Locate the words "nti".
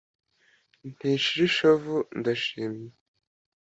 0.89-1.07